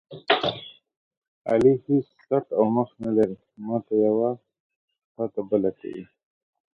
علي 1.49 1.73
هېڅ 1.85 2.07
څټ 2.27 2.45
او 2.57 2.63
مخ 2.75 2.89
نه 3.03 3.11
لري، 3.17 3.37
ماته 3.65 3.93
یوه 4.05 4.29
تاته 5.15 5.41
بله 5.49 5.71
کوي. 5.79 6.03